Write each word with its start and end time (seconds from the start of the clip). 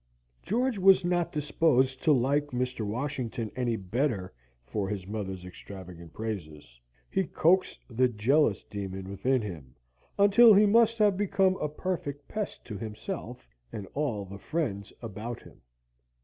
George 0.41 0.79
was 0.79 1.05
not 1.05 1.31
disposed 1.31 2.01
to 2.01 2.11
like 2.11 2.47
Mr. 2.47 2.81
Washington 2.83 3.51
any 3.55 3.75
better 3.75 4.33
for 4.65 4.89
his 4.89 5.05
mother's 5.05 5.45
extravagant 5.45 6.11
praises. 6.11 6.79
He 7.07 7.25
coaxed 7.25 7.81
the 7.87 8.07
jealous 8.07 8.63
demon 8.63 9.11
within 9.11 9.43
him 9.43 9.75
until 10.17 10.55
he 10.55 10.65
must 10.65 10.97
have 10.97 11.17
become 11.17 11.55
a 11.57 11.69
perfect 11.69 12.27
pest 12.27 12.65
to 12.65 12.79
himself 12.79 13.47
and 13.71 13.85
all 13.93 14.25
the 14.25 14.39
friends 14.39 14.91
round 15.03 15.11
about 15.13 15.43
him. 15.43 15.61